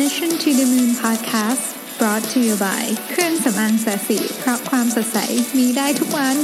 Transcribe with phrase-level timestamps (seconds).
[0.00, 1.64] Mission to the Moon Podcast
[1.98, 5.18] brought to you by เครื่องสำอางแสสีเพราะความสดใส
[5.58, 6.36] มีได้ทุกวัน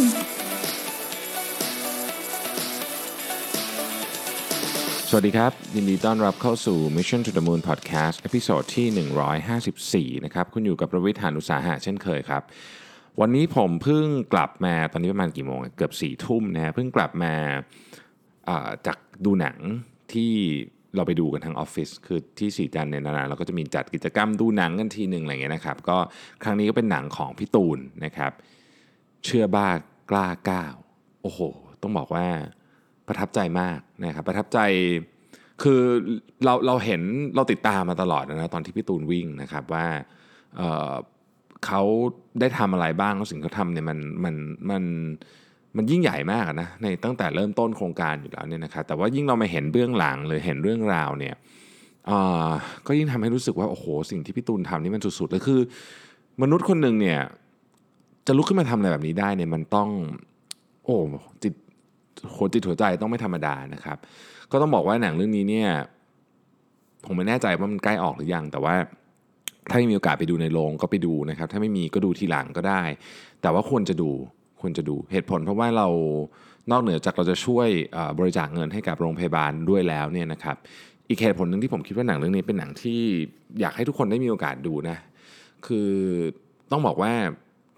[5.08, 12.42] สวัสดีครับ ยินดีต้อนรับเข้าสู่ Mission to the Moon Podcast ตอนที่ 154 นะครับ คุณอยู่กับประวิทยานุสาหะเช่นเคยครับ
[13.20, 19.56] วันนี้ผมเพิ่งกลับมาตอนนี้ประมาณกี่โมง เกือบ4ี่ทุ่มนะฮะเพิ่งกลับมาาจากดูหนัง
[20.12, 20.32] ที่
[20.96, 25.96] เราไปดูกันทั้งออฟฟิศคือที่สีจันเนี่ยนานๆเราก็จะมีจัดกิจกรรมดูหนังกันทีหนึ่งอะไรเงี้ยนะครับ ก็
[26.42, 28.32] ครั้งนี้ก็เป็นหนังของพี่ตูนนะครับ
[29.24, 29.68] เชื่อบ้า
[30.10, 30.74] กล้าก้าว
[31.22, 31.40] โอ้โห
[31.82, 32.26] ต้องบอกว่า
[33.06, 34.58] ประทับใจมากนะครับ ประทับใจ
[35.62, 35.80] คือ
[36.44, 37.02] เราเราเห็น
[37.36, 39.86] เราติดตามมาตลอดนะตอนที่พี่ตูนวิ่งนะครับว่า
[40.56, 41.82] เเขา
[42.40, 44.34] ได้ทำอะไรบ้างแล้วสิ่งที่เขาทำเนี่ยมันมัน
[44.70, 44.84] มันมัน
[45.78, 51.34] มันยิ่งใหญ่มากนะในตั้งแต่เริ่มต้นโครงการอยู่แล้วเนี่ยนะครับแต่ว่ายิ่งเรามาเห็นเบื้องหลังหรือเห็นเรื่องราวเนี่ย
[52.08, 52.48] อ่อ
[52.86, 55.60] ก็ยิ่งทำให้รู้สึกว่าโอ้โหสิ่งที่พี่ตูนทำนี่มันสุดๆเลยคือ
[56.42, 57.20] มนุษย์คนหนึ่งเนี่ย
[58.26, 59.88] จะลุกขึ้นมาทำอะไรแบบนี้ได้เนี่ยมันต้อง
[60.84, 60.96] โอ้
[61.42, 61.54] จิต
[62.34, 63.98] หัวจิตหัวใจต้องไม่ธรรมดานะครับ
[64.50, 65.70] ก็ต้องบอกว่าหนังเรื่องนี้เนี่ย
[67.06, 68.74] ผมไม่แน่ใจว่ามันใกล้ออกหรือยัง แต่ว่า
[69.70, 72.82] ถ้ามีโอกาสไปดูในโรงก็ไปดูนะครับ ถ้าไม่มีก็ดูทีหลังก็ได้
[73.42, 74.10] แต่ว่าควรจะดู
[74.60, 75.88] ควรจะดูเหตุผลเพราะว่าเรา
[76.70, 77.68] นอกเหนือจากเราจะช่วย
[78.18, 80.56] บริจาคเงินให้กับโรงพยาบาลด้วยแล้วเนี่ยนะครับ
[81.08, 83.00] อีกเหตุผลหนึ่งที่ผมคิดว่าหนังเรื่องนี้เป็นหนังที่
[83.60, 84.96] อยากให้ทุกคนได้มีโอกาสดูนะ
[85.66, 85.90] คือ
[86.70, 87.12] ต้องบอกว่า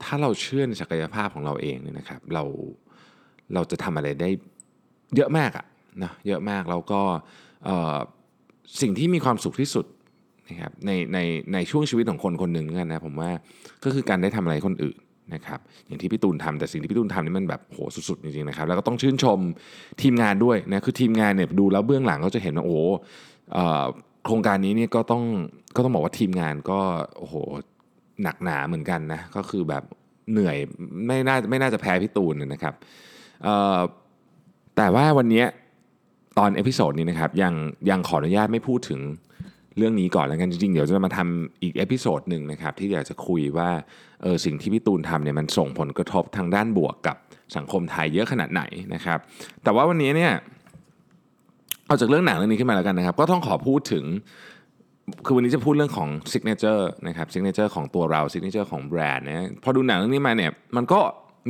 [0.05, 2.45] ถ้าเราเชื่อในศักยภาพของเราเองเนี่ยนะครับเรา
[3.55, 4.31] เราจะทำอะไรได้
[5.17, 5.64] เยอะมากอะ
[6.03, 7.01] นะเยอะมากแล้วก็
[8.81, 9.86] สิ่งที่มีความสุขที่สุด
[10.48, 11.19] นะครับในใน
[11.53, 13.31] ในช่วงชีวิตของคนคนหนึ่งกันนะผมว่า
[13.84, 14.97] ก็คือการได้ทำอะไรคนอื่น
[15.34, 17.78] นะครับอย่างที่พี่ตูนทำแต่สิ่งที่พี่ตูนทำนี่มันแบบโห
[18.09, 19.39] สุดๆจริงๆนะครับแล้วก็ต้องชื่นชม
[20.03, 22.78] ทีมงานด้วยนะคือทีมงานเนี่ยดูแล้วเบื้องหลังก็จะเห็นว่าโอ้
[24.25, 25.23] โครงการนี้เนี่ยก็ต้อง
[25.77, 26.81] ก็ต้องบอกว่าทีมงานก็
[27.19, 27.34] โอ้โห
[28.23, 29.83] หนักหนาเหมือนกันนะก็คือแบบ
[30.33, 30.57] เหนื่อย
[31.07, 32.74] ไม่น่าไม่น่าจะแพ้พี่ตูนนะครับ
[34.77, 35.45] แต่ว่าวันนี้
[36.39, 37.55] ตอน episode นี้นะครับยัง
[37.90, 39.01] ยังขออนุญาตไม่พูดถึง
[39.79, 43.70] เรื่องนี้ก่อนแล้วกันจริงๆ เดี๋ยวจะมาทำอีก episode หนึ่งนะครับที่อยากจะคุยว่า
[44.23, 47.17] เออสิ่งที่พี่ตูนทำเนี่ยมันส่งผลกระทบทางด้านบวกกับ
[47.57, 48.63] สังคมไทยเยอะขนาดไหน
[48.95, 49.19] นะครับ
[49.64, 50.33] แต่ว่าวันนี้เนี่ย
[51.86, 54.05] เอาจากเรื่องหนังเรื่องนี้ขึ้นมาแล้วกันนะครับ ก็ต้องขอพูดถึง
[55.27, 61.01] คือวันนี้จะพูดเรื่องของ signature นะครับ signature ของตัวเรา signature ของแบรนด์นะพอดูหนังเรื่องนี้มาเนี่ยมันก็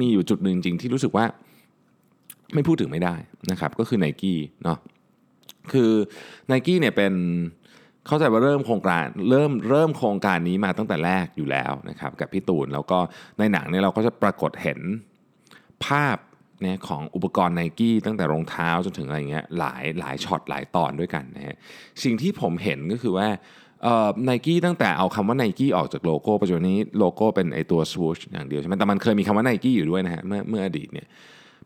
[0.00, 1.24] มีอยู่จุดหนึ่งจริงที่รู้สึกว่า
[2.54, 3.14] ไม่พูดถึงไม่ได้
[3.50, 4.78] นะครับ ก็คือ n i กี้เนาะ
[5.72, 5.90] คือ
[6.50, 7.12] n i กี้เนี่ยเป็น
[8.06, 12.98] เข้าใจว่าเริ่มโครงการเริ่มเริ่มโครงการนี้มาตั้งแต่แรกอยู่แล้วนะครับกับพี่ตูนแล้วก็
[13.38, 14.78] ในหนังเนี่ยเราก็จะปรากฏเห็น
[15.86, 16.16] ภาพ
[16.62, 21.56] เนี่ยของอุปกรณ์ไนกี้ตั้งแต่รองเท้าจนถึงอะไรเงี้ยหลายหลายช็อตหลายตอนด้วยกันนะฮะ
[22.04, 23.28] สิ่งที่ผมเห็นก็คือว่า
[24.24, 31.06] ไนกี้ตั้งแต่เอาคำว่าไนกี้ออกจากโลโก้ปัจจุบันนี้โลโก้เป็นไอตัว swoosh อย่างเดียวใช่ไหมแต่มันเคยมีคำว่าไนกี้อยู่ด้วยนะฮะเมื่อเมื่ออดีตเนี่ย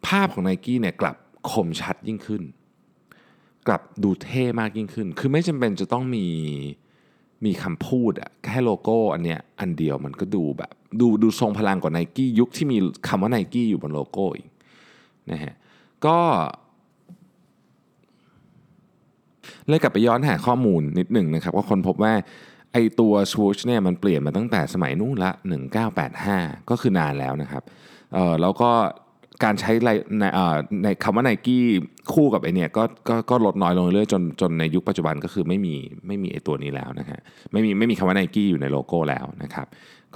[0.06, 1.16] ภาพของไนกี้เนี่ยกลับ
[1.50, 2.42] คมชัดยิ่งขึ้น
[3.66, 6.26] กลับดูเท่มากยิ่งขึ้น คือไม่จำเป็นจะต้องมี
[7.44, 14.48] มีคำพูดอะแค่โลโก้อันเนี้ยอันเดียวมันก็ดูแบบดูดูทรงพลังกว่าไนกี้ยุคที่มีคำว่าไนกี้อยู่บนโลโก้อีก
[15.30, 15.54] นะฮะ
[16.06, 16.18] ก็
[19.68, 22.12] เลยกลับไปย้อนหาข้อมูลนิดหนึ่งนะครับว่าค้นพบว่า
[22.72, 25.30] ไอตัว swoosh เนี่ยมันเปลี่ยนมาตั้งแต่สมัยนู้นละ
[26.04, 27.62] 1985 ก็คือนานแล้วนะครับ
[28.14, 28.70] เออแล้วก็
[29.44, 29.72] การใช้
[30.20, 30.24] ใน
[30.84, 31.64] ในคำว่าไนกี้
[32.12, 35.74] คู่กับไอเนี่ยก็ก็ก็ลดน้อยลงเรื่อยจนจนในยุคปัจจุบันก็คือไม่มี
[36.06, 37.20] ไม่มีไอตัวนี้แล้วนะฮะ
[37.52, 39.66] ไม่มีไม่มีคำว่าไนกี้อยู่ในโลโก้แล้วนะครับ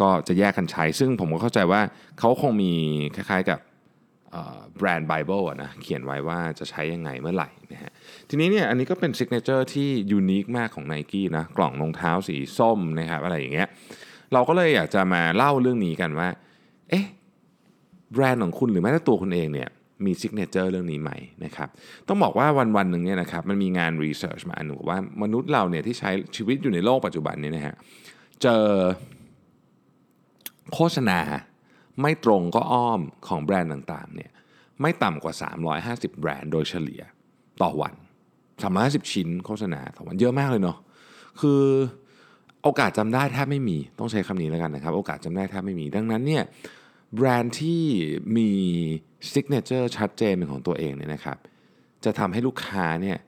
[0.00, 1.80] ก็จะแยกกันใช้ ซึ่งผมก็เข้าใจว่า
[2.18, 2.72] เขาคงมี
[3.16, 3.58] คล้ายๆกับ
[4.76, 7.90] brand bible นะเขียนไว้ว่าจะใช้ยังไงเมื่อไหร่นะฮะ
[8.28, 13.68] ทีนี้เนี่ยอันนี้ก็เป็นซิกเนเจอร์ที่ยูนิคมากของ n i กี้นะกล่องรองเท้าสีส้มนะครับอะไรอย่างเงี้ย
[14.32, 16.28] เราก็เลยอยากจะมาเล่าเรื่องนี้กันว่า
[16.90, 17.06] เอ๊ะ
[18.12, 19.69] แบรนด์ของคุณหรือแม้แต่ตัวคุณเองเนี่ย
[20.04, 21.10] มีซิกเนเจอร์เรื่องนี้ไหม
[21.44, 21.69] นะครับ
[22.08, 27.76] ต้องบอกว่าวันวันหนึ่งเนี่ยนะครับมันมีงานรีเสิร์ชมาอันหนึ่งว่ามนุษย์เราเนี่ยที่ใช้ชีวิตอยู่ในโลกปัจจุบันนี้นะฮะ
[28.43, 28.64] เจอ
[30.75, 31.20] โฆษณา
[32.02, 34.31] ไม่ตรงก็อ้อมของแบรนด์ต่างๆเนี่ย
[34.81, 35.34] ไม่ต่ำกว่า
[35.78, 37.02] 350 แบรนด์โดยเฉลี่ย
[37.62, 37.94] ต่อวัน
[38.52, 40.78] 350 ชิ้นโฆษณาต่อวันเยอะมากเลยเนาะ
[41.40, 41.62] คือ
[42.62, 46.43] โอกาสจำได้แทบไม่มีต้องใช้คำนี้แล้วกันนะครับ โอกาสจำได้แทบไม่มี ดังนั้นเนี่ย
[47.16, 47.82] แบรนด์ที่
[48.37, 48.50] มี
[49.32, 51.37] signature ชัดเจนเป็นของตัวเองเนี่ยนะครับ
[52.05, 53.19] จะทำให้ลูกค้าเนี่ย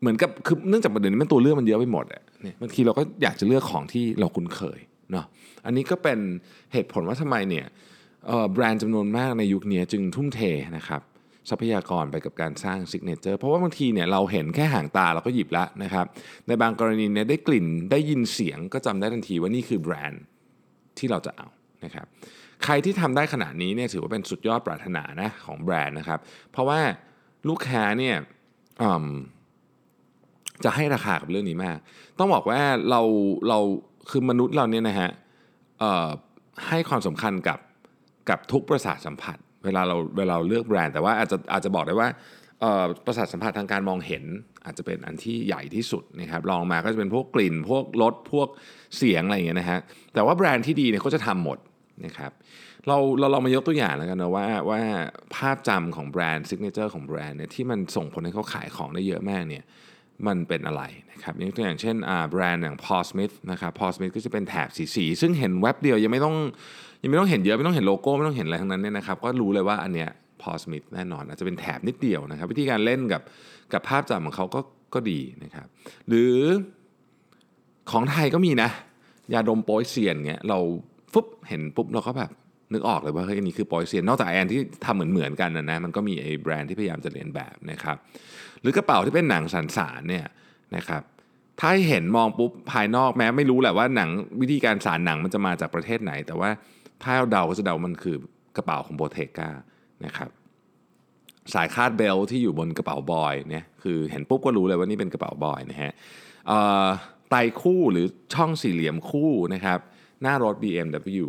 [0.00, 4.80] เหมือนกับคือเนื่องจากปัจจุบันนี้มันตัวเลือกมันเยอะไปหมดอะเนี่ยบางทีเราก็อยากจะเลือกของที่เราคุ้นเคย
[5.12, 5.26] เนาะ
[5.66, 6.18] อันนี้ก็เป็น
[6.72, 7.66] เหตุผลว่าทำไมเนี่ย
[8.52, 10.40] แบรนด์จำนวนมากในยุคนี้จึงทุ่มเท
[10.76, 11.02] นะครับ
[11.50, 16.06] ทรัพยากรไปกับการสร้าง signature เพราะว่าบางทีเนี่ยเราเห็นแค่หางตาเราก็หยิบแล้วนะครับ
[16.46, 20.22] ในบางกรณีเนี่ยได้กลิ่นได้ยินเสียงก็จำได้ทันทีว่านี่คือแบรนด์
[20.98, 21.48] ที่เราจะเอา
[21.84, 22.06] นะครับ
[22.64, 26.20] ใครที่ทำได้ขนาดนี้เนี่ยถือว่าเป็นสุดยอดปรารถนานะของแบรนด์นะครับ
[26.52, 26.80] เพราะว่า
[27.48, 28.16] ลูกค้าเนี่ย
[30.64, 31.78] จะให้ราคากับเรื่องนี้มาก
[32.18, 32.60] ต้องบอกว่า
[32.90, 33.00] เรา
[33.48, 33.58] เรา
[34.10, 35.10] คือมนุษย์เราเนี่ยนะฮะ
[36.68, 37.58] ให้ความสำคัญกับ
[38.30, 42.08] กับทุกประสาทสัมผัส เวลาเราเวลาเราเลือกแบรนด์ แต่ว่าอาจจะอาจจะบอกได้ว่า
[43.06, 44.24] ประสาทสัมผัสทางการมองเห็น
[44.64, 48.48] อาจจะเป็นอันที่ใหญ่ที่สุดนะครับรองมาก็จะเป็นพวกกลิ่น พวกรสพวก
[48.96, 49.80] เสียงอะไรอย่างเงี้ยนะฮะ
[50.14, 51.58] แต่ว่าแบรนด์ที่ดีเนี่ยเขาจะทำหมด
[52.06, 52.32] นะครับ
[52.86, 54.80] เราเราลองมายกตัวอย่างแล้วกันนะว่าว่า
[55.34, 59.64] ภาพจำของแบรนด์ signature ของแบรนด์เนี่ยที่มันส่งผลให้เขาขายของได้เยอะมากเนี่ย
[60.26, 60.82] มันเป็นอะไร
[61.12, 61.96] นะครับยกตัวอย่างเช่น
[62.30, 66.36] แบรนด์อย่าง Paul Smith นะครับ Paul Smith ก็จะเป็นแถบสีๆซึ่งเห็นแว็บเดียวยังไม่ต้อง
[67.02, 70.10] ยังไม่ต้องเห็นเยอะไม่ต้องเห็นโลโก้ไม่ต้องเห็นอะไรทั้งนั้นเนี่ยนะครับก็รู้เลยว่าอันเนี้ย
[70.42, 73.22] Paul Smith แน่นอนอาจจะเป็นแถบนิดเดียวนะครับ วิธีการเล่นกับ
[73.72, 74.60] กับภาพจำของเขาก็
[74.94, 75.66] ก็ดีนะครับ
[76.08, 76.34] หรือ
[77.90, 78.70] ของไทยก็มีนะ
[79.32, 80.58] ยาดมโป๊ยเซียนเงี้ยเรา
[81.12, 82.30] ฟุบเห็นปุ๊บเราก็แบบ
[82.72, 87.96] นึกออกเลยว่าเฮ้ยนี่คือโปยเซียน นอกจากแอนที่ทำเหมือนเหมือนกันนะนะมันก็มีไอ้แบรนด์ที่พยายามจะเรียนแบบนะครับ
[88.60, 90.26] หรือกระเป๋าที่เป็นหนังสันสารเนี่ย
[90.76, 91.02] นะครับ
[91.60, 94.10] ถ้าเห็นมองปุ๊บภายนอกแม้ไม่รู้แหละว่าหนัง
[94.40, 96.50] วิธีการสารหนังมันจะมาจากประเทศไหน แต่ว่า
[97.02, 98.16] ถ้าเราเดาก็จะเดามันคือ
[98.56, 99.50] กระเป๋าของโบเทกา
[100.04, 100.30] นะครับ
[101.54, 105.92] สายคาดเบลที่อยู่บนกระเป๋าบอยเนี่ยคือเห็นปุ๊บก็รู้เลยว่านี่เป็นกระเป๋าบอยนะฮะ
[107.30, 109.78] ไตคู่หรือช่องสี่เหลี่ยมคู่นะครับ
[110.22, 111.26] หน้ารถ BMW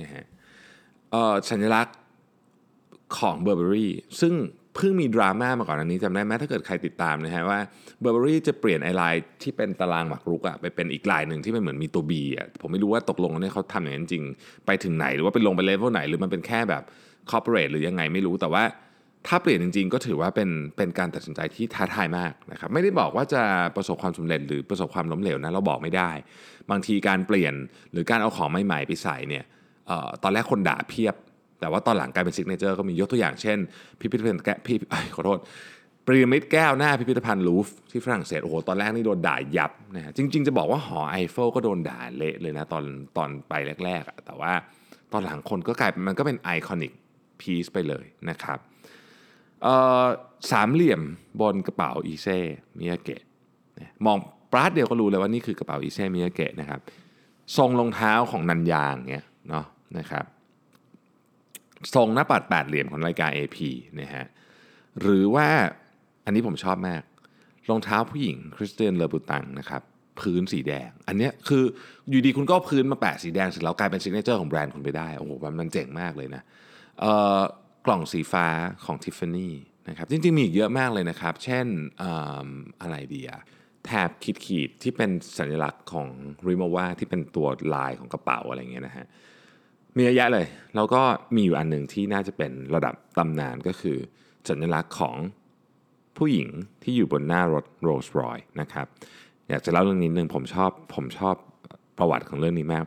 [0.00, 0.24] นะฮะ
[1.50, 1.96] สัญลักษณ์
[3.18, 3.88] ของ Burberry
[4.20, 4.34] ซึ่ง
[4.76, 7.60] เพิ่งมีดราม่ามาก่อนอันนี้จำได้ไหมถ้าเกิดใครติดตามนะฮะว่า
[8.02, 14.24] Burberry จะเปลี่ยนไอไลน์ที่เป็นตารางหมากรุกอะไปเป็นอีกลายหนึ่งที่มันเหมือนมีตัว B อะผมไม่รู้ว่าตกลงเนี่ยเขาทำอย่างนั้นจริง
[14.66, 16.82] ไปถึงไหนหรือว่าไปลงไปเลเวลไหน หรือมันเป็นแค่แบบ
[17.30, 18.64] corporate หรือยังไงไม่รู้แต่ว่า
[19.26, 23.42] ถ้าเปลี่ยนจริงๆ ก็ถือว่าเป็นเป็นการตัดสินใจที่ท้าทายมากนะครับไม่ได้บอกว่าจะ
[23.76, 26.10] ประสบความสำเร็จหรือประสบความล้มเหลวนะเราบอกไม่ได้
[26.70, 27.54] บางทีการเปลี่ยน
[27.92, 29.44] หรือการเอาของใหม่ๆไปใส่เนี่ย
[30.22, 31.14] ตอนแรกคนด่าเพียบ
[31.60, 33.58] แต่ว่าตอนหลังกลายเป็น signature ก็มียกตัวอย่างเช่น
[34.00, 34.76] พิพิธภัณฑ์แก้วพี
[35.14, 35.38] ขอโทษ
[36.06, 42.84] พีระมิดแก้วหน้าพิพิธภัณฑ์ลูฟร์ที่ฝรั่งเศสโอ้โหตอนแรกนี่โดนด่ายับนะฮะจริง ๆ จะบอกว่าหอไอเฟลก็โดนด่าเละเลยนะตอน
[43.16, 43.52] ตอนไป
[43.84, 44.52] แรกๆแต่ว่า
[45.12, 46.92] ตอนหลังคนก็กลายเป็นมันก็เป็นไอคอนิก
[47.40, 48.58] พีซไปเลยนะครับ
[50.50, 51.00] สามเหลี่ยม
[51.40, 52.38] บนกระเป๋าอีเซ่
[52.78, 53.22] มิยาเกะ
[54.06, 54.16] มอง
[54.52, 56.80] ปราดเดียวก็รู้เลยว่านี่คือกระเป๋าอีเซ่มิยาเกะนะครับ
[57.56, 59.66] ทรงรองเท้าของนันยางเนี่ยเนาะ
[59.98, 60.24] นะครับ
[61.94, 63.58] ทรงหน้าปัดแปดเหลี่ยมของรายการ AP
[64.00, 64.26] นะฮะ
[65.00, 65.48] หรือว่า
[66.24, 67.02] อันนี้ผมชอบมาก
[67.70, 69.82] รองเท้าผู้หญิงคริสเตียนเลอบูตังนะครับ
[70.20, 71.64] พื้นสีแดง อันนี้คือ
[72.10, 75.30] อยู่ดีคุณก็พื้นมาแปะสีแดงเสร็จแล้วกลายเป็น signature ของแบรนด์คุณไปได้โอ้โห
[75.60, 76.42] มันเจ๋งมากเลยนะ
[77.86, 78.46] กล่องสีฟ้า
[78.84, 79.50] ของ Tiffany
[79.88, 82.04] นะครับจริงๆ มีอีกเยอะมากเลยนะครับ เช่น
[82.82, 83.40] อะไรดีอะ
[83.86, 84.10] แถบ
[84.46, 86.08] ขีดๆที่เป็นสัญลักษณ์ของ
[86.48, 89.06] r i m o v a ที่เป็นตัวลายของกระเป๋าอะไรเงี้ยนะฮะ
[89.96, 91.02] มีเยอะแยะเลย แล้วก็
[91.34, 93.98] มีอยู่อันหนึ่งที่น่าจะเป็นระดับตำนานก็คือ
[94.48, 95.16] สัญลักษณ์ของ
[96.18, 96.48] ผู้หญิง
[96.82, 98.86] ที่อยู่บนหน้ารถ Rolls Royce นะครับ
[99.48, 101.34] อยากจะเล่าเรื่องนี้หนึ่งผมชอบผมชอบ
[101.98, 102.84] ประวัติของเรื่องนี้มาก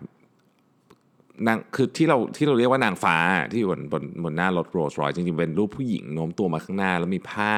[1.48, 3.16] นางคือที่เราที่เราเรียกว่านางฟ้า
[3.52, 7.54] ที่อยู่บนบนบนหน้ารถโรลส์รอยจริงๆ เป็นรูปผู้หญิงโน้มตัวมาข้างหน้า แล้วมีผ้า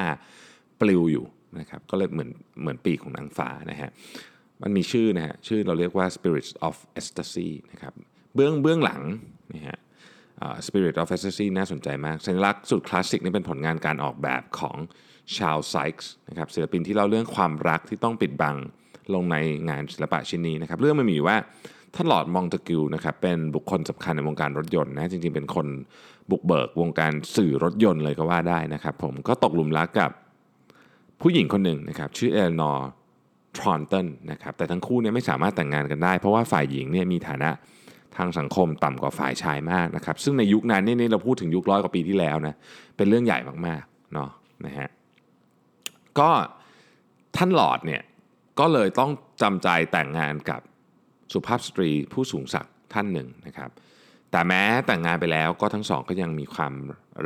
[0.81, 1.25] ปลิวอยู่
[1.59, 2.29] นะครับก็เลยเหมือน
[2.61, 3.89] เหมือนปีกของนางฟ้านะฮะ
[4.61, 7.93] มันมีชื่อนะฮะชื่อเราเรียกว่า Spirits of Ecstasy นะครับ
[8.35, 9.01] เบื้องเบื้องหลัง
[9.53, 9.77] นะฮะ
[10.67, 14.77] Spirit of Ecstasy น่าสนใจมากสัญลักษณ์สุดคลาสสิกนี่เป็นผลงานการออกแบบของ
[15.37, 18.55] ชาวไซค์นะครับศิลปินที่เล่าเรื่องความรักที่ต้องปิดบัง
[19.13, 19.35] ลงใน
[19.69, 21.37] งานศิลปะชิ้นนี้นะครับเรื่องมันมีว่า
[21.95, 25.67] ท่านลอร์ดมอนตากิวนะครับเป็นบุคคลสำคัญในวงการรถยนต์นะจริงๆเป็นคน
[26.31, 30.11] บุกเบิกวงการสื่อรถยนต์เลยก็ว่าได้นะครับ ผมก็ตกหลุมรักกับ
[31.21, 32.87] ผู้หญิงคนหนึ่งนะครับชื่อเอเลนอร์
[33.57, 37.49] ธอร์นตันนะครับแต่ทั้งคู่เนี่ยไม่สามารถแต่งงานกันได้ เพราะว่าฝ่ายหญิงเนี่ยมีฐานะ
[38.17, 42.55] ทางสังคมต่ำกว่าฝ่ายชายมากนะครับซึ่งในยุคนั้นนี่เราพูดถึงยุคร้อยกว่าปีที่แล้วนะ
[42.97, 44.29] เป็นเรื่องใหญ่มากๆเนาะ
[44.65, 44.89] นะฮะ
[46.19, 46.29] ก็
[47.35, 48.01] ท่านหลอดเนี่ย
[48.59, 50.61] ก็เลยต้องจำใจแต่งงานกับ
[51.33, 53.69] สุภาพสตรีผู้สูงศักดิ์ท่านหนึ่งนะครับ
[54.31, 56.73] แต่แม้แต่งงานไปแล้วก็ทั้งสองก็ยังมีความ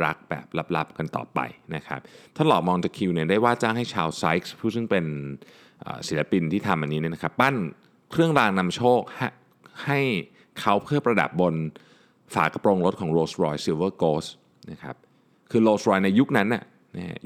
[0.04, 1.40] รักแบบลับๆกันต่อไป
[1.74, 2.00] นะครับ
[2.36, 5.04] ท่านหลอดมองตะคิวเนี่ยได้ว่าจ้างให้ชาวไซค์ผู้ซึ่งเป็น
[6.08, 7.56] ศิลปินที่ทำอันนี้เนี่ยนะครับปั้น
[8.10, 9.00] เครื่องรางนำโชค
[9.84, 10.00] ให้
[10.60, 11.54] เขาเพื่อประดับบน
[12.34, 14.30] ฝากระโปรงรถของ Rolls Royce Silver Ghost
[14.70, 14.96] นะครับ
[15.50, 16.64] คือ Rolls Royce ในยุคนั้นน่ะ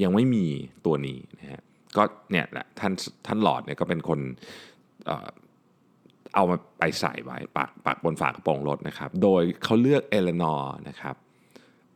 [0.02, 0.44] ยังไม่มี
[0.86, 1.60] ตัวนี้นะฮะ
[1.96, 2.92] ก็เนี่ยแหละท่าน
[3.26, 4.20] ท่านลอร์ดเนี่ยก็เป็นคน
[6.36, 11.16] เอามาไปใส่ไว้ปักปักบนฝากระโปรงรถนะครับ โดยเขาเลือกเอเลนอร์นะครับ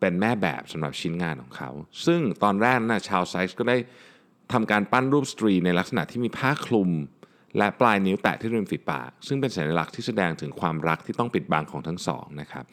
[0.00, 1.70] เป็นแม่แบบสำหรับชิ้นงานของเขา
[2.06, 3.76] ซึ่งตอนแรกนะชาวไซส์ก็ได้
[4.52, 6.90] ทำการปั้นรูปสตรีในลักษณะที่มีผ้าคลุม
[7.58, 12.64] และปลายนิ้วแตะที่ริมฝีปาก ซึ่งเป็นสัญลักษณ์ที่แสดงถึงความรักที่ต้องปิดบังของทั้งสองนะครับ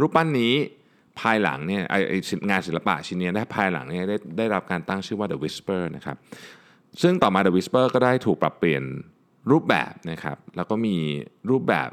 [0.00, 0.54] รูปปั้นนี้
[1.20, 1.94] ภายหลังเนี่ยไอ
[2.50, 6.16] งานศิลปะชิ้นนี้ได้ภายหลังเนี่ยได้ได้รับการตั้งชื่อว่า The Whisper นะครับ
[7.02, 8.82] ซึ่งต่อมา The Whisper ก็ได้ถูกปรับเปลี่ยน
[9.50, 10.96] รูปแบบนะครับ แล้วก็มี
[11.50, 11.90] รูปแบบ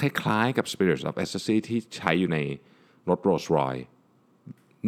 [0.00, 2.38] คล้ายๆกับ Spirit of Ecstasy ที่ใช้อยู่ใน
[3.08, 3.84] รถ Rolls Royce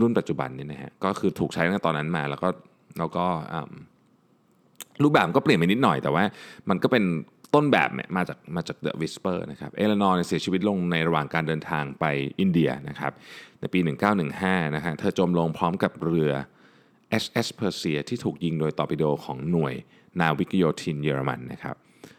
[0.01, 2.49] รุ่นปัจจุบันนี่นะฮะ ก็คือถูกใช้ตั้งตอนนั้นมาแล้วก็
[2.99, 3.27] แล้วก็
[5.03, 6.25] รูปแบบก็เปลี่ยนไปนิดหน่อยแต่ว่า
[6.71, 7.05] มันก็เป็น
[7.55, 12.05] ต้นแบบมาจากมาจาก The Whisper นะครับ เอเลนอร์เนี่ยเสียชีวิตลงในระหว่างการเดินทางไป
[12.41, 13.13] อินเดียนะครับ
[13.61, 13.81] ในปี
[14.29, 16.33] 1915 นะฮะ เธอจมลงพร้อมกับเรือ
[17.23, 19.75] SS Persia ที่ถูกยิงโดยตอร์ปิโดของหน่วย
[20.21, 21.77] นาวิกโยธินเยอรมันนะครับ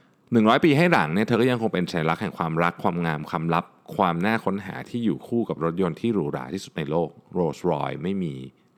[0.10, 3.66] 100 ปีให้หลังเนี่ยเธอก็ยังคงเป็นสัญลักษณ์แห่งความรักความงามความลับ
[3.98, 8.34] ความน่าค้นหาที่อยู่คู่กับรถยนต์ที่หรูหราที่สุดในโลก Rolls Royce ไม่มี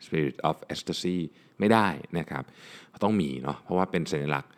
[0.06, 1.18] Spirit of Ecstasy
[1.60, 2.44] ไม่ได้นะครับ
[3.04, 4.52] ต้องมีเนาะเพราะว่าเป็นสัญลักษณ์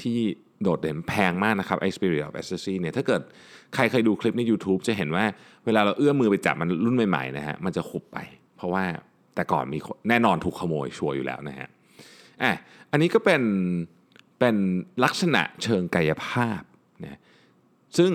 [0.00, 0.18] ที่
[0.62, 3.22] โดดเด่นแพงมากนะครับไอ้ Spirit of Ecstasy เนี่ยถ้าเกิด
[3.74, 5.24] ใครเคยดูคลิปใน YouTube จะเห็นว่า
[5.64, 8.18] เวลาเราเอื้อมมือไปจับมันรุ่นใหม่ๆนะฮะมันจะผลุบไป
[8.56, 8.84] เพราะว่า
[9.34, 9.78] แต่ก่อนมี
[10.08, 11.68] แน่นอนถูกขโมยชัวร์อยู่แล้วนะฮะ
[12.42, 12.52] อะ
[12.90, 13.42] อันนี้ก็เป็น
[14.38, 14.56] เป็น
[15.04, 16.60] ลักษณะเชิงกายภาพ
[17.04, 17.20] นะ
[17.98, 18.12] ซึ่ง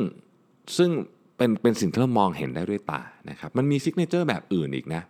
[0.77, 0.89] ซึ่ง
[1.37, 5.01] เป็นเป็นสิ่งที่เรามองเห็นได้ด้วยตานะครับมันมี signature แบบอื่นอีกนะ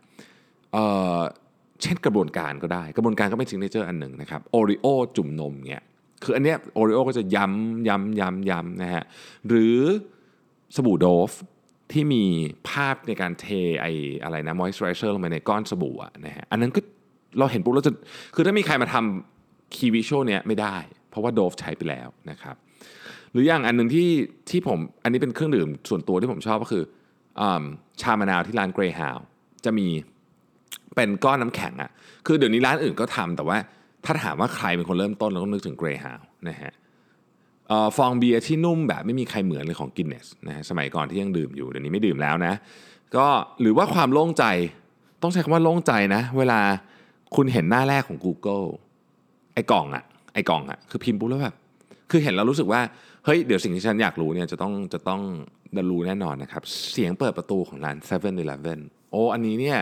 [0.74, 4.86] เช่นกระบวนการก็ได้ กระบวนการก็เป็น signature อันหนึ่งนะครับ Oreo
[5.18, 5.84] จุ่มนมเนี่ย
[6.24, 9.04] คืออันเนี้ย Oreo ก็จะย้ำย้ำย้ำย้ำนะฮะ
[9.48, 9.78] หรือ
[10.76, 11.32] สบู่ Dove
[11.92, 12.24] ที่มี
[12.70, 13.46] ภาพในการเท
[13.82, 13.86] ไอ
[14.24, 16.82] อะไรนะมอยส์ไรเจอร์ลงไปในก้อนสบู่อะนะฮะอันนั้นก็
[17.40, 17.92] เราเห็นปุ๊บเราจะ
[18.36, 20.78] คือถ้ามีใครมาทำคีวิชวลเนี้ยไม่ได้
[21.20, 22.56] เพราะว่า Dove ใช้ไปแล้วนะครับ
[23.32, 24.10] หรืออย่างอันหนึ่งที่
[24.50, 26.84] ที่ผมอันนี้เป็นเครื่องดื่มส่วนตัวที่ผมชอบก็คือ
[27.42, 27.44] อ
[28.02, 29.18] ชามะนาวที่ร้านเกรฮาว
[29.66, 29.88] จะมี
[30.96, 31.92] เป็นก้อนน้ำแข็งอะ
[32.26, 33.58] คือเดี๋ยวนี้ร้านอื่นก็ทำแต่ว่า
[34.06, 36.74] ถ้าถามว่าใครเป็นคนเริ่มต้นเราต้องนึกถึงเกรฮาวนะฮะ
[37.98, 42.54] ฟองเบียร์ที่นุ่มแบบไม่มีใครเหมือนเลยของกินเนสนะฮะสมัยก่อนที่ยังดื่มอยู่เดี๋ยวนี้ไม่ดื่มแล้วนะ
[43.16, 43.28] ก็
[43.62, 44.46] หรือว่าความโล่งใจ
[45.22, 46.60] ต้องใช้คำว่าโล่งใจนะ เวลา
[47.36, 48.66] คุณเห็นหน้าแรกของ Google
[49.54, 51.56] ไอ้กล่องอะ ไอ้กล่องอะคือพิมพ์ปุ๊บแล้วแบบ
[52.12, 52.82] คือเห็นแล้วรู้สึกว่า
[53.26, 55.22] เฮ้ยเดี๋ยวสิ่งที่ฉันอยากรู้เนี่ยจะต้องจะต้อง
[55.78, 58.80] ดรู้แน่นอนนะครับ เสียงเปิดประตูของร้าน7 e เ e ่ e อ
[59.12, 59.78] โอ้อันนี้เนี่ย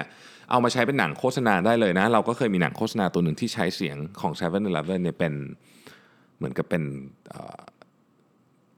[0.50, 5.34] เอามาใช้เป็นหนังโฆษณาได้เลยนะ เราก็เคยมีหนังโฆษณาตัวหนึ่งที่ใช้เสียงของ7 e เ e ่ e เนี่ยเป็น
[6.38, 6.84] เหมือนกับเป็น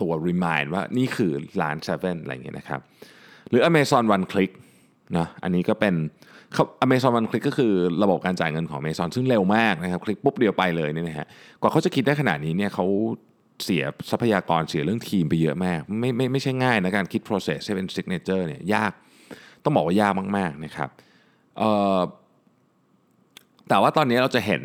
[0.01, 2.81] ตัว remind ว่านี่คือร้าน7อะไรอย่างเงี้ยนะครับ
[3.49, 4.51] หรือ Amazon One Click
[5.17, 5.95] นะอันนี้ก็เป็น
[6.53, 11.27] เขา Amazon One Click ก็คือระบบการจ่ายเงินของ Amazon ซึ่งเร็วมากนะครับ คลิกปุ๊บเดียวไปเลยเนี่ยนะฮะ
[11.61, 12.85] กว่าเขาจะคิดได้ขนาดนี้เนี่ยเขา
[13.63, 18.91] เสียทรัพยากรเสียเรื่องทีมไปเยอะมาก ไม่ไม่ไม่ใช่ง่ายนะการคิด process ให้เป็น signature เนี่ยยาก
[19.63, 20.89] ต้องบอกว่ายากมากๆนะครับ
[21.57, 21.99] เอ่อ
[23.69, 24.63] แต่ว่าตอนนี้เราจะเห็น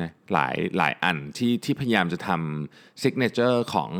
[0.00, 3.90] นะหลายหลายอันที่ที่พยายามจะทำ signature ของ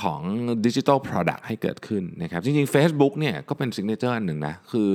[0.00, 0.20] ของ
[0.66, 4.88] ดิจิทัล Product ให้เกิดขึ้นนะครับจริงๆ Facebook เนี่ยก็เป็น signature อันหนึ่งนะ คือ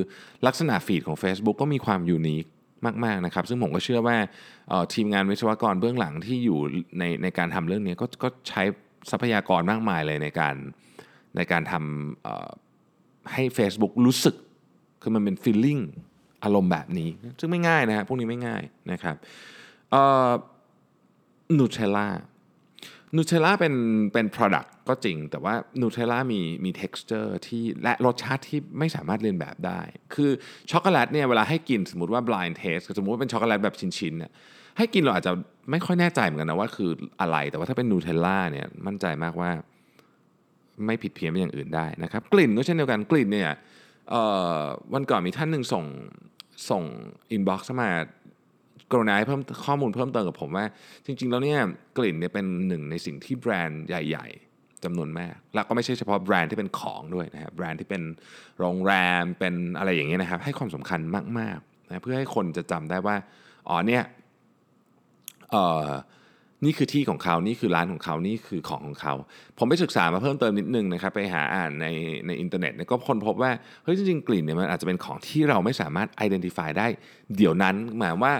[0.48, 2.46] ลักษณะฟีดของ Facebook ก็มีความยูนิค
[3.06, 4.18] มากๆนะครับ ซึ่งผมก็เชื่อว่า
[4.72, 6.60] ออทีมงานวิศวกรเบื้องหลังที่อยู่
[7.00, 8.64] ในในการทำเรื่องนี้ก็ก็ใช้
[9.12, 10.56] ทรัพยากรมากมายเลยในการ
[11.36, 12.50] ในการทำออ
[13.34, 14.36] ให้ Facebook รู้สึก
[15.02, 15.82] คือมันเป็น feeling
[16.44, 18.62] อารมณ์แบบนี้ ซึ่งไม่ง่ายนะฮะพวกนี้ไม่ง่าย
[18.92, 19.16] นะครับ
[21.58, 22.08] นูเทลล่า
[23.16, 23.74] นูเทลล่าเป็น
[24.14, 29.82] เป็น product ก็จริง แต่ว่านูเทลล่ามีมี texture ที่และรสชาติที่ไม่สามารถเรียนแบบได้
[30.16, 30.30] คือ
[30.72, 34.32] ช็อกโกแลตเนี่ยเวลาให้กินสมมติว่า blind taste สมมติว่าเป็นช็อกโกแลตแบบชิ้นๆเนี่ย
[34.78, 35.34] ให้กินเราอาจจะ
[35.72, 39.52] ไม่ค่อยแน่ใจเหมือนกันนะว่าคืออะไร แต่ว่าถ้าเป็น Nutella เนี่ยมั่นใจมากว่า
[40.86, 43.52] ไม่ผิดเพี้ยนไปอย่างอื่นได้นะครับ กลิ่นก็เช่นเดียวกันกลิ่นเนี่ย
[44.94, 45.86] วันก่อนมีท่านหนึ่งส่ง
[46.70, 46.84] ส่ง
[47.32, 47.90] inbox มา
[48.92, 50.66] กรุณาให้เพิ่มข้อมูลเพิ่มเติมกับผมว่า
[51.06, 51.60] จริง ๆ แล้วเนี่ย
[51.98, 58.02] กลิ่นเนี่ยเป็นหนึ่งในสิ่งที่แบรนด์ใหญ่ ๆจำนวนมาก แล้วก็ไม่ใช่เฉพาะแบรนด์ที่เป็นของด้วยนะครับแบรนด์ที่เป็น
[58.60, 61.00] โรงแรมเป็นอะไรอย่างเงี้ยนะครับให้ความสำคัญ
[61.40, 63.16] มากๆนะเพื่อให้คนจะจำได้ว่า
[63.70, 64.04] อ๋อเนี่ย
[65.52, 65.90] เอ่อ
[66.66, 69.14] นี่คือที่ของเขา นี่คือร้านของเขา นี่คือของของเขา
[69.58, 71.88] ผมไปศึกษามาเพิ่มเติมนิดนึงนะครับ ไปหาอ่านใน
[72.28, 73.52] ในอินเทอร์เน็ตเนี่ยก็ค้นพบว่า
[73.84, 76.88] เฮ้ยจริงๆ กลิ่นเนี่ยมันอาจจะเป็นของที่เราไม่สามารถ identify ได้
[77.36, 78.34] เดี๋ยวนั้นหมายว่า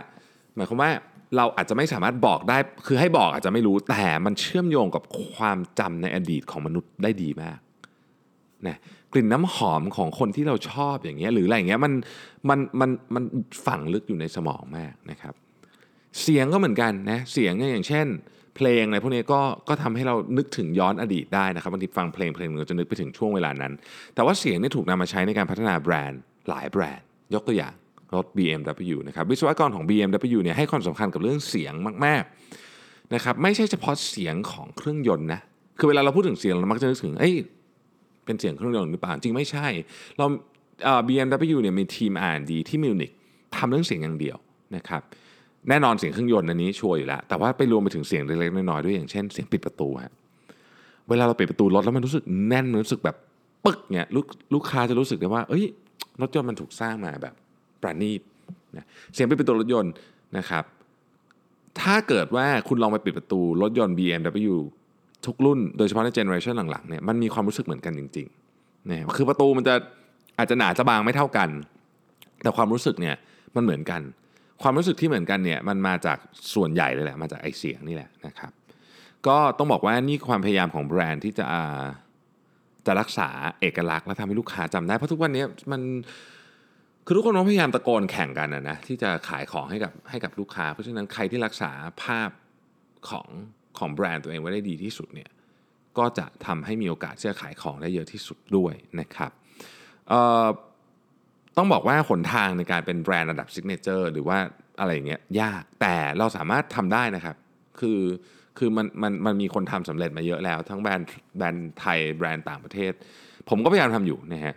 [0.58, 0.92] หมายความว่า
[1.38, 7.60] เราอาจจะไม่สามารถบอกได้ คือให้บอกอาจจะไม่รู้ แต่มันเชื่อมโยงกับความจำในอดีตของมนุษย์ได้ดีมาก
[8.68, 8.78] นะ
[9.14, 11.94] กลิ่นน้ำหอมของคนที่เราชอบอย่างเงี้ยหรืออะไรอย่างเงี้ยมัน
[12.50, 13.24] มันมันมัน
[13.66, 15.34] ฝังลึกอยู่ในสมองมากนะครับ
[16.22, 18.08] เสียงก็เหมือนกันนะเสียงเนี่ยอย่างเช่น
[18.56, 23.74] เพลงอะไรพวกนี้ก็ก็ทำให้เรานึกถึงย้อนอดีตได้นะครับบางทีฟังเพลงเพลงหนึ่งจะนึกไปถึงช่วงเวลานั้น
[24.16, 27.74] แต่ว่าเสียงเนี่ยถูกนำมาใช้ในการพัฒนาแบรนด์หลายแบรนด์ ยกตัวอย่าง
[28.16, 31.74] รถ BMW นะครับวิศวกรของ BMW เนี่ยให้ความสำคัญกับเรื่องเสียง
[32.06, 35.40] มากๆนะครับไม่ใช่เฉพาะเสียงของเครื่องยนต์นะ
[35.80, 37.36] คือเวลาเราพูดถึงเสียงเรามักจะนึกถึงเอ้ย
[38.26, 39.68] เป็นเสียงเครื่องยนต์หรือเปล่าจริงไม่ใช่
[40.18, 40.26] เรา
[40.84, 43.12] เอ่อ BMW เนี่ยมีทีม R&D ที่มิวนิก
[43.56, 44.38] ทำเรื่องเสียงอย่างเดียว
[44.76, 45.02] นะครับ
[45.70, 50.12] แน่นอนเสียงเครื่องยนต์อันนี้ชัวร์อยู่แล้ว แต่ว่าไปรวมไปถึงเสียงเล็กๆน้อยๆด้วยอย่างเช่นเสียงปิดประตูฮะ
[51.10, 53.16] เวลาเราปิดประตูรถแล้วมันรู้สึกแน่นมันรู้สึกแบบ
[53.66, 55.66] ปึ๊กเนี่ยลูกลูกค้าจะรู้สึกได้ว่า เอ้ย
[56.22, 57.34] รถยนต์มันถูกสร้างมาแบบ
[57.82, 58.22] ประณีต
[58.76, 59.94] นะเสียงปิดประตูรถยนต์
[60.38, 60.64] นะครับ
[61.82, 64.56] ถ้าเกิดว่าคุณลองไปปิดประตูรถยนต์ BMW
[65.26, 69.76] ทุกรุ่นโดยเฉพาะในเจเนอเรชันหลังๆเนี่ยมันมีความรู้สึกเหมือนกันจริงๆนะคือประตูมันจะ
[70.38, 71.50] อาจจะหนาจะบางไม่เท่ากัน
[72.42, 73.16] แต่ความรู้สึกเนี่ย
[73.56, 74.02] มันเหมือนกัน
[74.62, 76.18] ความรู้สึกที่เหมือนกันเนี่ยมันมาจาก
[76.54, 78.52] ส่วนใหญ่เลยแหละมาจากไอเสียงนี่แหละนะครับ
[79.28, 81.46] ก็ต้องบอกว่านี่ความพยายามของแบรนด์ที่จะ
[82.86, 83.30] จะรักษา
[83.62, 85.82] เอกลักษณ์และทำให้ลูกค้าจำได้ เพราะทุกวันนี้มัน
[87.10, 91.72] คือทุกคนต้องพยายามตะโกนแข่งกันนะนะที่จะขายของให้กับให้กับลูกค้า เพราะฉะนั้นใครที่รักษา
[92.04, 92.30] ภาพ
[93.10, 93.28] ของ
[93.78, 95.30] ของแบรนด์ตัวเองไว้ได้ดีที่สุดเนี่ย
[95.98, 99.32] ก็จะทำให้มีโอกาสที่จะขายของได้เยอะที่สุดด้วยนะครับ
[101.58, 104.38] ต้องบอกว่าหนทางในการเป็นแบรนด์ระดับ signature หรือว่า
[104.80, 107.36] อะไรอย่างเงี้ยยากแต่เราสามารถทำได้นะครับ
[107.80, 108.02] คือ
[108.58, 112.92] คือมันมันมันมีคนทำสำเร็จมาเยอะแล้ว ทั้งแบรนด์แบรนด์ไทยแบรนด์ต่างประเทศ
[113.50, 114.56] ผมก็พยายามทำอยู่นะฮะ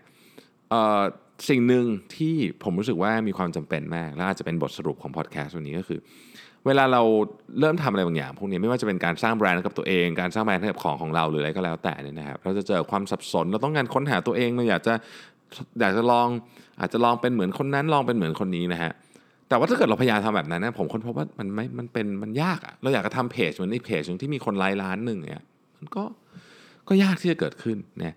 [1.48, 1.84] สิ่งหนึ่ง
[2.16, 6.00] ที่ผมรู้สึกว่ามีความจำเป็นมาก และอาจจะเป็นบทสรุปของพอดแคสต์วันนี้ก็คือ
[6.66, 7.02] เวลาเรา
[7.60, 14.94] เริ่มทำอะไรบางอย่าง พวกนี้ไม่ว่าจะเป็นการสร้างแบรนด์กับตัวเอง การสร้างแบรนด์ให้กับของของเราหรืออะไรก็แล้วแต่เนี่ยนะครับเราจะเจอความสับสนเราต้องการค้นหาตัวเองเราอยากจะ
[15.80, 16.28] อยากจะลอง
[16.80, 18.92] อาจจะลองเป็นเหมือนคนนั้นลองเป็นเหมือนคนนี้นะฮะ
[19.48, 25.44] แต่ว่าถ้าเกิดเราพยายามทำแบบนั้นนะผมค้นพบว่ามันไม่มันเป็นมันยากอะเราอยากจะทำเพจเหมือนในเพจนึงที่มีคนไลค์ล้านหนึ่งเนี่ย
[25.78, 26.02] มันก็
[26.88, 28.14] ก็ยากที่จะเกิดขึ้นนะ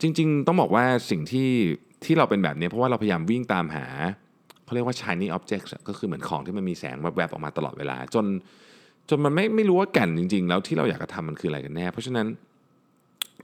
[0.00, 1.48] จริง ๆ ต้องบอกว่าสิ่งที่
[2.06, 3.86] ที่เราเป็นแบบนี้เพราะว่าเราพยายามวิ่งตามหา
[4.64, 8.26] เขาเรียกว่า shiny objects ก็คือเหมือนของที่มันมีแสงแวบๆออกมาตลอดเวลา จน
[9.08, 12.26] จนมันไม่ไม่รู้ว่าแก่นจริง ๆ แล้วที่เราอยากจะทำมันคืออะไรกันแน่ เพราะฉะนั้น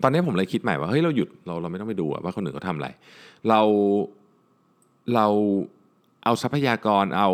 [0.02, 2.88] ตอนนี้ผมเลยคิดใหม่ว่าเฮ้ยเราหยุดเราเราไม่ต้องไปดูว่าคนอื่นเขาทำอะไร
[3.48, 3.60] เรา
[5.14, 5.26] เรา
[6.24, 7.30] เอาทรัพยากรเอา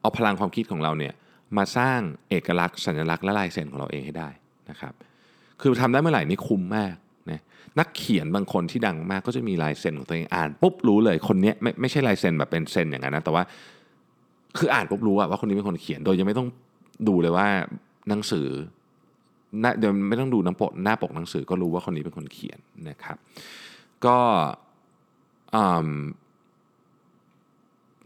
[0.00, 1.14] เอาพลังความคิดของเราเนี่ย
[1.56, 4.28] มาสร้างเอกลักษณ์สัญลักษณ์และลายเซ็นของเราเองให้ได้
[4.70, 4.92] นะครับ
[5.60, 6.94] คือทำได้เมื่อไหร่นี่คุ้มมาก
[7.78, 13.42] นักเขียนบางคนที่ดังมากก็จะมีลายเซ็นของตัวเองอ่านปุ๊บรู้เลยคนเนี้ยไม่ไม่ใช่ลายเซ็นแบบเป็นเซ็นอย่างนั้นนะแต่ว่า
[14.58, 16.48] คืออ่านปุ๊บรู้ว่าคนนี้เป็นคนเขียนโดยยังไม่ต้อง
[17.08, 17.48] ดูเลยว่า
[18.08, 18.46] หนังสือ
[19.78, 22.58] เดี๋ยวไม่ต้องดูหน้าปกหน้าปกหนังสือก็รู้ว่าคนนี้เป็นคนเขียน
[22.88, 23.16] นะครับ
[24.06, 24.18] ก็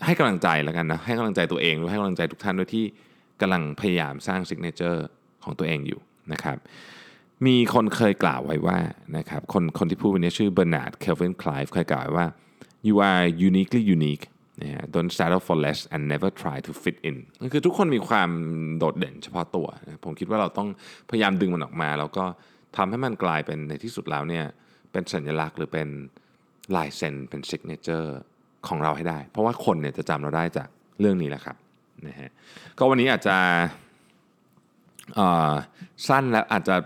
[0.05, 2.85] ให้กำลังใจแล้วกันนะให้กำลังใจตัวเองด้วยให้กำลังใจทุกท่านด้วยที่
[3.41, 5.07] กำลังพยายามสร้าง signature
[5.45, 6.01] ของตัวเองอยู่
[6.33, 6.57] นะครับ
[7.47, 8.79] มีคนเคยกล่าวไว้ว่า
[9.17, 12.27] นะครับคนคนที่พูดวันนี้ชื่อ Bernard Kelvin Clive เคยกล่าวไว้ว่า
[12.89, 14.25] you are uniquely unique
[14.63, 18.31] นะฮะ don't settle for less and never try to fit in ก็คือทุกคนมีความ
[18.79, 20.69] โดดเด่นเฉพาะตัวนะผมคิดว่าเราต้อง
[21.11, 22.25] พยายามดึงมันออกมา แล้วก็
[22.77, 24.45] ทำให้มันกลายเป็นในที่สุดแล้วเนี่ย
[24.93, 25.89] เป็นสัญลักษณ์หรือเป็น
[26.77, 28.17] ลายเซ็นเป็น signature
[28.69, 30.69] ของเราให้ได้ เพราะว่าคนเนี่ยจะจำเราได้จาก
[31.01, 31.57] เรื่องนี้แหละครับ
[32.07, 32.31] นะฮะ
[32.79, 33.37] ก็วันนี้อาจจะ
[35.19, 35.55] อ่อ
[36.09, 36.77] สั้นและอาจจะ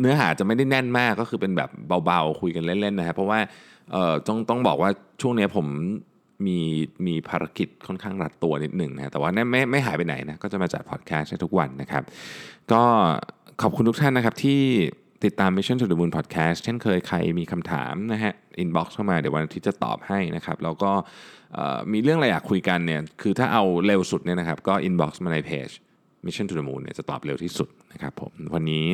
[0.00, 1.70] เนื้อหาจะไม่ได้แน่นมากก็คือเป็นแบบ
[2.04, 3.38] เบาๆ คุยกันเล่นๆนะครับเพราะว่า
[3.92, 5.66] เอ่อต้องต้องบอกว่าช่วงนี้ผม
[6.46, 6.58] มี
[7.06, 12.02] มีภารกิจค่อนข้างรัดตัวนิดหนึ่งนะแต่ว่าไม่ไม่ไม่หายไปไหนนะก็จะมาจัดพอดแคสต์ทุกวันนะครับ
[12.72, 12.82] ก็
[13.62, 14.60] ขอบคุณทุกท่านนะครับที่
[15.24, 18.32] ติดตาม Mission to the Moon Podcast เช่นเคยใครมีคำถามนะฮะ
[18.62, 20.92] inbox เข้ามาเดี๋ยววันอาทิตย์จะตอบให้นะครับ แล้วก็
[21.92, 25.68] มีเรื่องอะไรอยากคุยกันเนี่ยคือถ้าเอาเร็วสุดเนี่ยนะครับก็ inbox มาในเพจ
[26.26, 28.84] Mission to the Moon เนี่ยจะตอบเร็วที่สุดนะครับผมวันนี้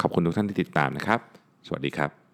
[0.00, 1.20] ขอบคุณทุกท่านที่ติดตามนะครับ
[1.66, 2.27] สวัสดีครับ